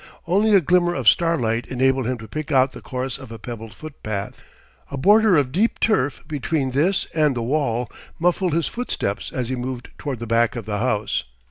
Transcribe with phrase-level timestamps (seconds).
[0.25, 3.71] Only a glimmer of starlight enabled him to pick out the course of a pebbled
[3.75, 4.43] footpath.
[4.89, 9.55] A border of deep turf between this and the wall muffled his footsteps as he
[9.55, 11.25] moved toward the back of the house.